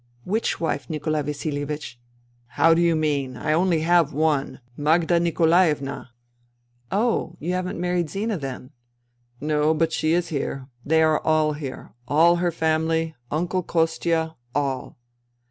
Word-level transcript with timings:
'*" 0.11 0.17
Which 0.33 0.59
wife, 0.59 0.89
Nikolai 0.89 1.21
Vasihevich?"" 1.21 1.97
How 2.57 2.73
do 2.73 2.81
you 2.81 2.95
mean? 2.95 3.37
I 3.37 3.53
only 3.53 3.81
have 3.81 4.13
one— 4.13 4.59
^Magda 4.79 5.21
Nikolaevna."" 5.21 6.09
Oh, 6.91 7.35
you 7.39 7.53
haven't 7.53 7.79
married 7.79 8.09
Zina 8.09 8.39
then?"" 8.39 8.71
No, 9.39 9.75
but 9.75 9.93
she 9.93 10.13
is 10.13 10.29
here. 10.29 10.67
They 10.83 11.03
are 11.03 11.19
all 11.19 11.53
here— 11.53 11.93
all 12.07 12.37
her 12.37 12.51
family... 12.51 13.13
Uncle 13.29 13.61
Kostia... 13.61 14.37
all." 14.55 14.97